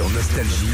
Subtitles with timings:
[0.00, 0.70] Sur Nostalgie,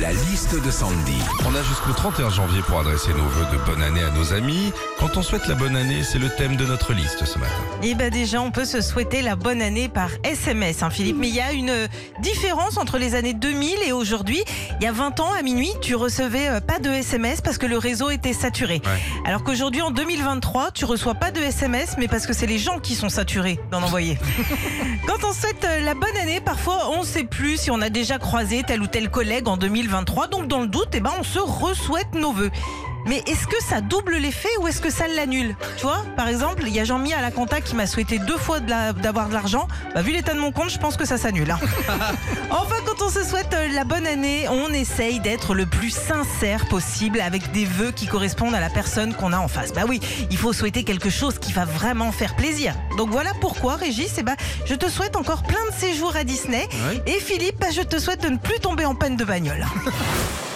[0.00, 1.18] la liste de Sandy.
[1.46, 4.72] On a jusqu'au 31 janvier pour adresser nos vœux de bonne année à nos amis.
[4.98, 7.52] Quand on souhaite la bonne année, c'est le thème de notre liste ce matin.
[7.82, 11.18] Et ben déjà, on peut se souhaiter la bonne année par SMS, hein, Philippe.
[11.18, 11.86] Mais il y a une
[12.20, 14.42] différence entre les années 2000 et aujourd'hui.
[14.80, 17.66] Il y a 20 ans, à minuit, tu recevais euh, pas de SMS parce que
[17.66, 18.80] le réseau était saturé.
[18.86, 19.26] Ouais.
[19.26, 22.78] Alors qu'aujourd'hui, en 2023, tu reçois pas de SMS, mais parce que c'est les gens
[22.78, 24.16] qui sont saturés d'en envoyer.
[25.06, 27.90] Quand on souhaite euh, la bonne année, parfois, on ne sait plus si on a
[27.90, 30.28] déjà croisé tel ou tel collègue en 2023.
[30.28, 32.50] Donc, dans le doute, eh ben, on se re-souhaite nos vœux.
[33.06, 35.54] Mais est-ce que ça double l'effet ou est-ce que ça l'annule?
[35.76, 38.36] Tu vois, par exemple, il y a Jean-Mi à la compta qui m'a souhaité deux
[38.36, 39.68] fois d'avoir de l'argent.
[39.94, 41.50] Bah, vu l'état de mon compte, je pense que ça s'annule.
[41.50, 41.58] hein.
[42.50, 46.66] enfin, quand on se souhaite euh, la bonne année, on essaye d'être le plus sincère
[46.66, 49.72] possible avec des vœux qui correspondent à la personne qu'on a en face.
[49.72, 50.00] Bah oui,
[50.30, 52.74] il faut souhaiter quelque chose qui va vraiment faire plaisir.
[52.98, 56.68] Donc voilà pourquoi, Régis, eh ben, je te souhaite encore plein de séjours à Disney.
[57.06, 59.64] Et Philippe, bah, je te souhaite de ne plus tomber en panne de bagnole.